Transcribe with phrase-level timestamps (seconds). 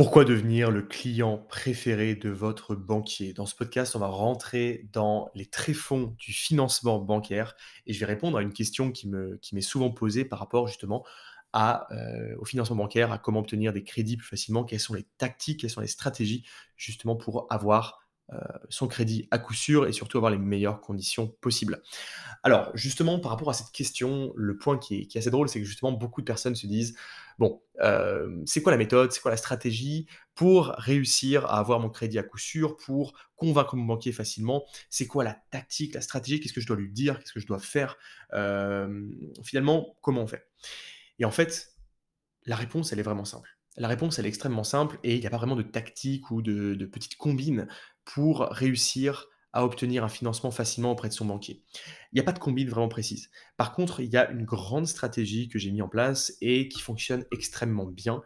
[0.00, 3.34] Pourquoi devenir le client préféré de votre banquier?
[3.34, 8.06] Dans ce podcast, on va rentrer dans les tréfonds du financement bancaire et je vais
[8.06, 11.04] répondre à une question qui me qui m'est souvent posée par rapport justement
[11.52, 15.06] à, heu, au financement bancaire, à comment obtenir des crédits plus facilement, quelles sont les
[15.18, 16.46] tactiques, quelles sont les stratégies
[16.78, 17.99] justement pour avoir,
[18.68, 21.82] son crédit à coup sûr et surtout avoir les meilleures conditions possibles.
[22.42, 25.66] Alors, justement, par rapport à cette question, le point qui est assez drôle, c'est que
[25.66, 26.96] justement beaucoup de personnes se disent:
[27.38, 29.12] «Bon, hem, c'est quoi la méthode?
[29.12, 33.76] C'est quoi la stratégie pour réussir à avoir mon crédit à coup sûr, pour convaincre
[33.76, 34.64] mon banquier facilement?
[34.90, 36.40] C'est quoi la tactique, la stratégie?
[36.40, 37.18] Qu'est-ce que je dois lui dire?
[37.18, 37.96] Qu'est-ce que je dois faire?
[38.32, 39.10] Hem,
[39.42, 40.46] finalement, comment on fait?»
[41.18, 41.74] et en fait,
[42.46, 43.50] la réponse, elle est vraiment simple.
[43.76, 46.42] La réponse, elle est extrêmement simple et il n'y a pas vraiment de tactique ou
[46.42, 47.68] de de petites combines
[48.14, 51.62] pour réussir à obtenir un financement facilement auprès de son banquier.
[52.12, 53.30] Il n'y a pas de combine vraiment précise.
[53.56, 56.80] Par contre, il y a une grande stratégie que j'ai mis en place et qui
[56.80, 58.22] fonctionne extrêmement bien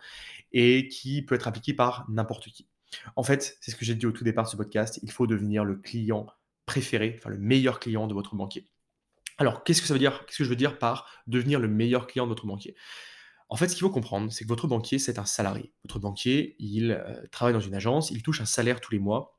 [0.53, 2.69] et qui peut être appliquée par n'importe qui.
[3.17, 5.27] En fait, c'est ce que j'ai dit au tout départ de ce podcast, il faut
[5.27, 6.27] devenir le client
[6.67, 8.67] préféré, enfin le meilleur client de votre banquier.
[9.39, 10.25] Alors, qu'est-ce que ça veut dire?
[10.27, 12.77] Qu'est-ce que je veux dire par devenir le meilleur client de votre banquier?
[13.49, 15.73] En fait, ce qu'il faut comprendre, c'est que votre banquier, c'est un salarié.
[15.85, 19.39] Votre banquier, il, heu, travaille dans une agence, il touche un salaire tous les mois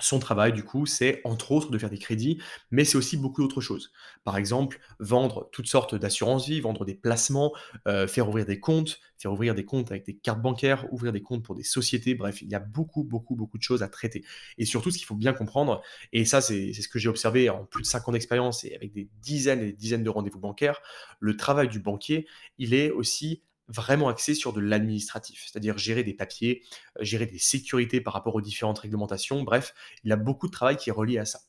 [0.00, 2.38] son travail, du coup, c'est entre autres de faire des crédits,
[2.70, 3.92] mais c'est aussi beaucoup d'autres choses.
[4.24, 7.52] Par exemple, vendre toutes sortes d'assurances-vie, vendre des placements,
[7.88, 11.22] heu, faire ouvrir des comptes, faire ouvrir des comptes avec des cartes bancaires, ouvrir des
[11.22, 14.24] comptes pour des sociétés, bref, il y a beaucoup, beaucoup, beaucoup de choses à traiter.
[14.58, 17.64] Et surtout, ce qu'il faut bien comprendre, et ça, c'est ce que j'ai observé en
[17.64, 20.80] plus de 5 ans d'expérience et avec des dizaines et des dizaines de rendez-vous bancaires,
[21.18, 22.26] le travail du banquier,
[22.58, 26.62] il est aussi vraiment axé sur de l'administratif, c'est-à-dire gérer des papiers,
[26.98, 29.42] heu, gérer des sécurités par rapport aux différentes réglementations.
[29.42, 31.40] Bref, il a beaucoup de travail qui est relié à ça.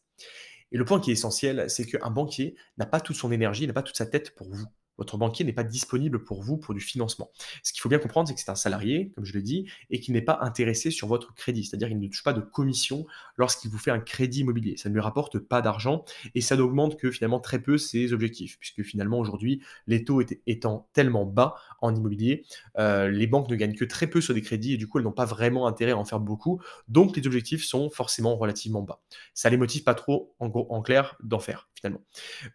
[0.71, 3.73] Et le point qui est essentiel, c'est qu'un banquier n'a pas toute son énergie, n'a
[3.73, 4.65] pas toute sa tête pour vous.
[4.97, 7.31] Votre banquier n'est pas disponible pour vous pour du financement.
[7.63, 9.99] Ce qu'il faut bien comprendre, c'est que c'est un salarié, comme je l'ai dit, et
[9.99, 11.63] qui n'est pas intéressé sur votre crédit.
[11.63, 13.05] C'est-à-dire qu'il ne touche pas de commission
[13.37, 14.77] lorsqu'il vous fait un crédit immobilier.
[14.77, 16.05] Ça ne lui rapporte pas d'argent
[16.35, 20.89] et ça n'augmente que finalement très peu ses objectifs, puisque finalement aujourd'hui, les taux étant
[20.93, 22.45] tellement bas en immobilier,
[22.77, 25.05] euh, les banques ne gagnent que très peu sur des crédits et du coup, elles
[25.05, 26.61] n'ont pas vraiment intérêt à en faire beaucoup.
[26.87, 29.01] Donc les objectifs sont forcément relativement bas.
[29.33, 31.70] Ça les motive pas trop, en, gros, en clair, d'en faire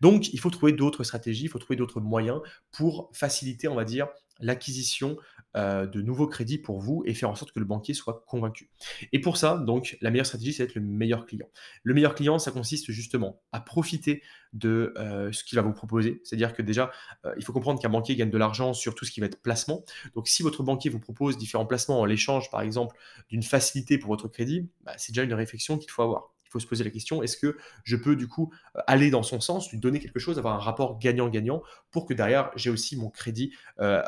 [0.01, 3.85] Donc il faut trouver d'autres stratégies, il faut trouver d'autres moyens pour faciliter, on va
[3.85, 4.09] dire,
[4.41, 5.17] l'acquisition
[5.57, 8.71] euh, de nouveaux crédits pour vous et faire en sorte que le banquier soit convaincu.
[9.13, 11.49] Et pour ça, donc, la meilleure stratégie, c'est d'être le meilleur client.
[11.83, 14.23] Le meilleur client, ça consiste justement à profiter
[14.53, 16.21] de euh, ce qu'il va vous proposer.
[16.25, 16.91] C'est-à-dire que déjà,
[17.25, 19.41] euh, il faut comprendre qu'un banquier gagne de l'argent sur tout ce qui va être
[19.41, 19.85] placement.
[20.15, 22.95] Donc, si votre banquier vous propose différents placements en l'échange, par exemple,
[23.31, 26.85] d'une facilité pour votre crédit, bah, c'est déjà une réflexion qu'il faut avoir se poser
[26.85, 29.99] la question, est-ce que je peux du coup euh, aller dans son sens, lui donner
[29.99, 34.03] quelque chose, avoir un rapport gagnant-gagnant pour que derrière j'ai aussi mon crédit euh,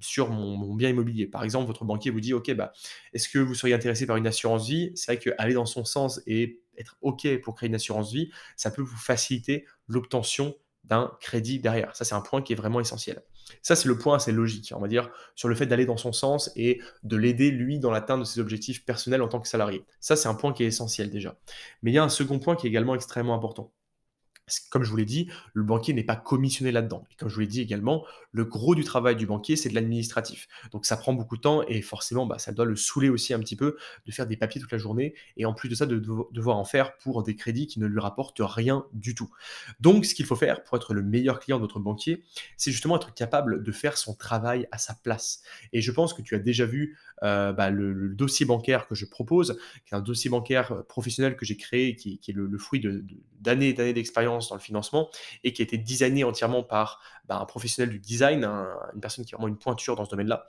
[0.00, 1.26] sur mon, bien immobilier?
[1.26, 2.72] Par exemple, votre banquier vous dit, OK, bah,
[3.12, 4.92] est-ce que vous seriez intéressé par une assurance vie?
[4.94, 8.70] C'est vrai qu'aller dans son sens et être OK pour créer une assurance vie, ça
[8.70, 10.54] peut vous faciliter l'obtention
[10.84, 11.94] d'un crédit derrière.
[11.94, 13.22] Ça, c'est un point qui est vraiment essentiel.
[13.62, 16.12] Ça, c'est le point assez logique, on va dire, sur le fait d'aller dans son
[16.12, 19.84] sens et de l'aider, lui, dans l'atteinte de ses objectifs personnels en tant que salarié.
[20.00, 21.36] Ça, c'est un point qui est essentiel déjà.
[21.82, 23.72] Mais il y a un second point qui est également extrêmement important
[24.70, 27.04] comme je vous l'ai dit, le banquier n'est pas commissionné là-dedans.
[27.10, 29.74] Et comme je vous l'ai dit également, le gros du travail du banquier, c'est de
[29.74, 30.48] l'administratif.
[30.72, 33.38] Donc ça prend beaucoup de temps et forcément, bah, ça doit le saouler aussi un
[33.38, 33.76] petit peu
[34.06, 36.64] de faire des papiers toute la journée et en plus de ça, de devoir en
[36.64, 39.30] faire pour des crédits qui ne lui rapportent rien du tout.
[39.80, 42.24] Donc ce qu'il faut faire pour être le meilleur client de notre banquier,
[42.56, 45.42] c'est justement être capable de faire son travail à sa place.
[45.72, 49.06] Et je pense que tu as déjà vu euh, bah, le, dossier bancaire que je
[49.06, 52.80] propose, qui est un dossier bancaire euh, professionnel que j'ai créé, qui, est le, fruit
[53.40, 55.10] d'années et d'années d'expérience dans le financement
[55.44, 59.34] et qui a été designé entièrement par bah, un professionnel du design, une personne qui
[59.34, 60.46] a vraiment une pointure dans ce domaine-là.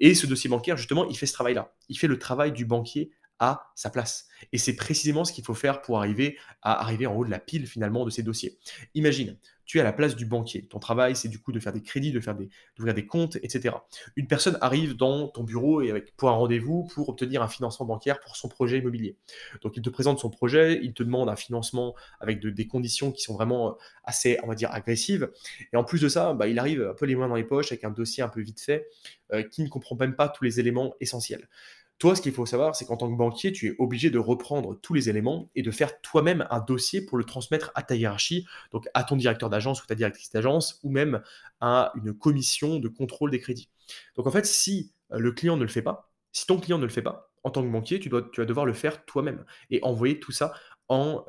[0.00, 1.72] Et ce dossier bancaire, justement, il fait ce travail-là.
[1.88, 4.28] Il fait le travail du banquier à sa place.
[4.52, 7.38] Et c'est précisément ce qu'il faut faire pour arriver à arriver en haut de la
[7.38, 8.58] pile finalement de ces dossiers.
[8.94, 10.62] Imagine, tu es à la place du banquier.
[10.62, 13.36] Ton travail, c'est du coup de faire des crédits, de faire des, d'ouvrir des comptes,
[13.42, 13.74] etc.
[14.14, 17.84] Une personne arrive dans ton bureau et avec, pour un rendez-vous pour obtenir un financement
[17.84, 19.16] bancaire pour son projet immobilier.
[19.62, 23.22] Donc il te présente son projet, il te demande un financement avec des conditions qui
[23.22, 23.72] sont vraiment euh,
[24.04, 25.30] assez, on va dire, agressives.
[25.72, 27.72] Et en plus de ça, bah, il arrive un peu les mains dans les poches
[27.72, 28.86] avec un dossier un peu vite fait
[29.32, 31.48] euh, qui ne comprend même pas tous les éléments essentiels.
[31.98, 34.78] Toi, ce qu'il faut savoir, c'est qu'en tant que banquier, tu es obligé de reprendre
[34.82, 38.46] tous les éléments et de faire toi-même un dossier pour le transmettre à ta hiérarchie,
[38.70, 41.22] donc à ton directeur d'agence ou ta directrice d'agence, ou même
[41.60, 43.70] à une commission de contrôle des crédits.
[44.14, 46.84] Donc en fait, si euh, le client ne le fait pas, si ton client ne
[46.84, 49.44] le fait pas, en tant que banquier, tu, dois, tu vas devoir le faire toi-même
[49.70, 50.52] et envoyer tout ça
[50.88, 51.24] en,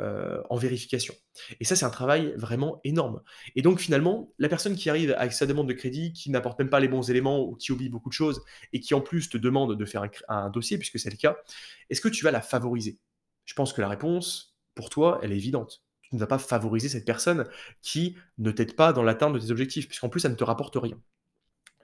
[0.49, 1.13] en vérification.
[1.59, 3.21] Et ça, c'est un travail vraiment énorme.
[3.55, 6.69] Et donc finalement, la personne qui arrive avec sa demande de crédit, qui n'apporte même
[6.69, 8.41] pas les bons éléments qui oublie beaucoup de choses
[8.73, 11.37] et qui en plus te demande de faire un, un dossier, puisque c'est le cas,
[11.89, 12.99] est-ce que tu vas la favoriser?
[13.45, 16.89] Je pense que la réponse, pour toi, elle est évidente tu ne vas pas favoriser
[16.89, 17.47] cette personne
[17.81, 20.75] qui ne t'aide pas dans l'atteinte de tes objectifs, puisqu'en plus, ça ne te rapporte
[20.77, 20.97] rien.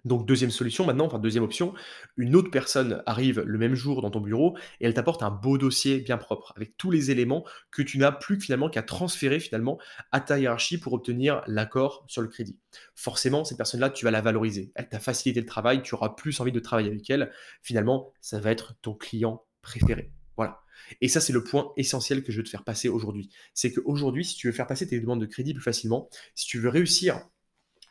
[0.06, 1.74] Donc deuxième solution maintenant, enfin deuxième option,
[2.18, 5.58] une autre personne arrive le même jour dans ton bureau et elle t'apporte un beau
[5.58, 9.80] dossier bien propre avec tous les éléments que tu n'as plus finalement qu'à transférer finalement
[10.12, 12.58] à ta hiérarchie pour obtenir l'accord sur le crédit.
[12.96, 14.72] Forcément, cette personne-là, tu vas la valoriser.
[14.76, 17.32] Elle t'a facilité le travail, tu auras plus envie de travailler avec elle.
[17.62, 20.12] Finalement, ça va être ton client préféré.
[20.36, 20.62] Voilà.
[21.00, 23.30] Et ça, c'est le point essentiel que je veux te faire passer aujourd'hui.
[23.54, 26.60] C'est qu'aujourd'hui, si tu veux faire passer tes demandes de crédit plus facilement, si tu
[26.60, 27.22] veux réussir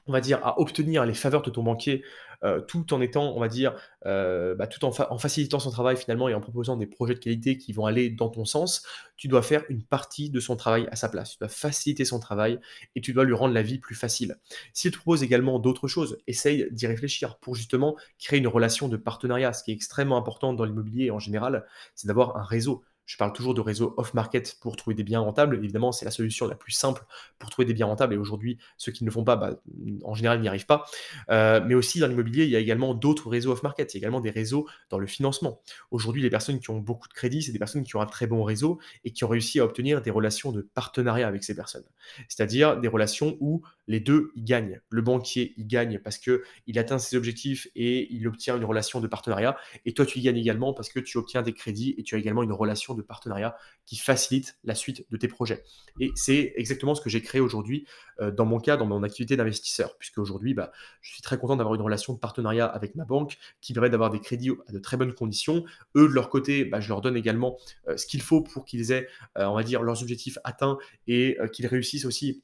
[0.06, 2.02] on va dire, à obtenir les faveurs de ton banquier,
[2.44, 5.96] euh, tout en étant, on va dire, euh, bah, tout en, en, facilitant son travail
[5.96, 8.84] finalement et en proposant des projets de qualité qui vont aller dans ton sens,
[9.16, 11.32] tu dois faire une partie de son travail à sa place.
[11.32, 12.58] Tu dois faciliter son travail
[12.96, 14.38] et tu dois lui rendre la vie plus facile.
[14.72, 18.96] S'il te propose également d'autres choses, essaye d'y réfléchir pour justement créer une relation de
[18.96, 19.52] partenariat.
[19.52, 21.64] Ce qui est extrêmement important dans l'immobilier en général,
[21.94, 22.82] c'est d'avoir un réseau.
[23.04, 25.56] Je parle toujours de réseau off-market pour trouver des biens rentables.
[25.56, 27.04] Évidemment, c'est la solution la plus simple
[27.38, 28.14] pour trouver des biens rentables.
[28.14, 29.60] Et aujourd'hui, ceux qui ne le font pas, bah,
[30.04, 30.84] en général, n'y arrivent pas.
[31.30, 33.92] Euh, mais aussi, dans l'immobilier, il y a également d'autres réseaux off-market.
[33.92, 35.60] Il y a également des réseaux dans le financement.
[35.90, 38.26] Aujourd'hui, les personnes qui ont beaucoup de crédits, c'est des personnes qui ont un très
[38.26, 41.84] bon réseau et qui ont réussi à obtenir des relations de partenariat avec ces personnes.
[42.28, 44.80] C'est-à-dire des relations où les deux y gagnent.
[44.90, 49.06] Le banquier y gagne parce qu'il atteint ses objectifs et il obtient une relation de
[49.06, 49.56] partenariat.
[49.84, 52.18] Et toi, tu y gagnes également parce que tu obtiens des crédits et tu as
[52.18, 53.56] également une relation de partenariat
[53.86, 55.64] qui facilite la suite de tes projets.
[56.00, 57.86] Et c'est exactement ce que j'ai créé aujourd'hui
[58.20, 61.56] euh, dans mon cas, dans mon activité d'investisseur, puisque aujourd'hui, bah, je suis très content
[61.56, 64.78] d'avoir une relation de partenariat avec ma banque qui permet d'avoir des crédits à de
[64.78, 65.64] très bonnes conditions.
[65.96, 67.56] Eux, de leur côté, bah, je leur donne également
[67.88, 69.08] euh, ce qu'il faut pour qu'ils aient,
[69.38, 72.42] euh, on va dire, leurs objectifs atteints et qu'ils réussissent aussi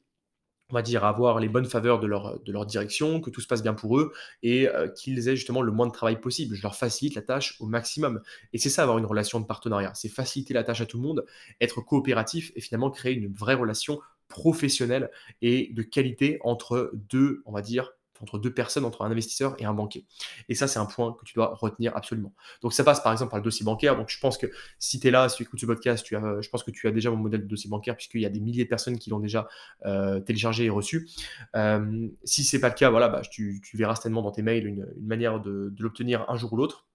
[0.69, 3.73] on va dire, avoir les bonnes faveurs de leur, direction, que tout se passe bien
[3.73, 4.13] pour eux
[4.43, 6.55] et euh, qu'ils aient justement le moins de travail possible.
[6.55, 8.21] Je leur facilite la tâche au maximum.
[8.53, 9.93] Et c'est ça, avoir une relation de partenariat.
[9.95, 11.25] C'est faciliter la tâche à tout le monde,
[11.59, 15.09] être coopératif et finalement créer une vraie relation professionnelle
[15.41, 19.65] et de qualité entre deux, on va dire, entre deux personnes, entre un investisseur et
[19.65, 20.05] un banquier.
[20.47, 22.33] Et ça, c'est un point que tu dois retenir absolument.
[22.61, 23.95] Donc ça passe par exemple par le dossier bancaire.
[23.95, 24.47] Donc je pense que
[24.79, 26.91] si tu es là, si tu écoutes ce podcast, as, je pense que tu as
[26.91, 29.19] déjà mon modèle de dossier bancaire puisqu'il y a des milliers de personnes qui l'ont
[29.19, 29.47] déjà
[29.85, 31.09] euh, téléchargé et reçu.
[31.55, 34.87] Euh, si c'est pas le cas, voilà, bah, tu, verras certainement dans tes mails une,
[35.01, 36.85] manière de l'obtenir un jour ou l'autre.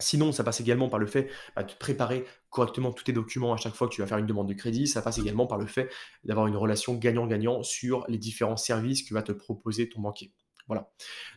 [0.00, 3.56] Sinon, ça passe également par le fait bah, de préparer correctement tous tes documents à
[3.56, 4.88] chaque fois que tu vas faire une demande de crédit.
[4.88, 5.90] Ça passe également par le fait
[6.24, 10.32] d'avoir une relation gagnant-gagnant sur les différents services que va te proposer ton banquier.
[10.70, 10.88] Voilà.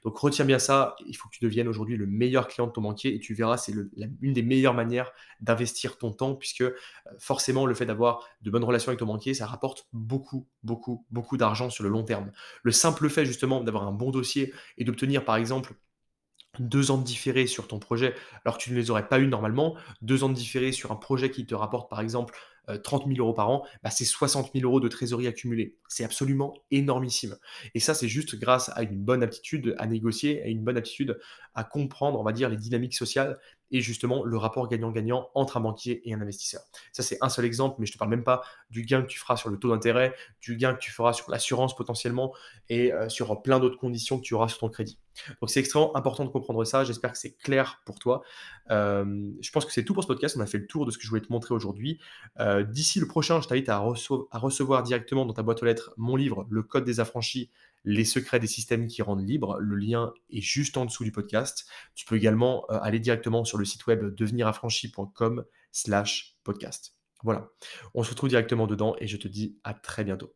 [0.04, 2.82] Donc retiens bien ça, il faut que tu deviennes aujourd'hui le meilleur client de ton
[2.82, 3.74] banquier et tu verras, c'est
[4.22, 6.76] une des meilleures manières d'investir ton temps puisque euh,
[7.18, 11.36] forcément le fait d'avoir de bonnes relations avec ton banquier, ça rapporte beaucoup, beaucoup, beaucoup
[11.36, 12.32] d'argent sur le long terme.
[12.62, 15.74] Le simple fait justement d'avoir un bon dossier et d'obtenir par exemple
[16.60, 18.14] deux ans de différé sur ton projet
[18.46, 20.96] alors que tu ne les aurais pas eu normalement, deux ans de différé sur un
[20.96, 22.36] projet qui te rapporte par exemple
[22.84, 25.76] 30 euh, 000 euros par an, bah, c'est 60 000 euros de trésorerie accumulée.
[25.90, 27.36] C'est absolument énormissime.
[27.74, 31.20] Et ça, c'est juste grâce à une bonne aptitude à négocier, à une bonne aptitude
[31.56, 33.38] à comprendre, on va dire, les dynamiques sociales
[33.72, 36.62] et justement le rapport gagnant-gagnant entre un banquier et un investisseur.
[36.94, 39.08] Ça, c'est un seul exemple, mais je ne te parle même pas du gain que
[39.08, 42.34] tu feras sur le taux d'intérêt, du gain que tu feras sur l'assurance potentiellement
[42.70, 45.00] et euh, sur plein d'autres conditions que tu auras sur ton crédit.
[45.42, 46.84] Donc, c'est extrêmement important de comprendre ça.
[46.84, 48.24] J'espère que c'est clair pour toi.
[48.72, 50.36] Euh, je pense que c'est tout pour ce podcast.
[50.38, 52.00] On a fait le tour de ce que je voulais te montrer aujourd'hui.
[52.40, 56.16] Euh, d'ici le prochain, je t'invite à, recevoir directement dans ta boîte aux lettres mon
[56.16, 57.50] livre, Le Code des affranchis
[57.86, 59.58] les secrets des systèmes qui rendent libre.
[59.60, 61.68] Le lien est juste en dessous du podcast.
[61.96, 66.96] Tu peux également euh, aller directement sur le site web deveniraffranchi.com slash podcast.
[67.24, 67.50] Voilà,
[67.94, 70.34] on se retrouve directement dedans et je te dis à très bientôt.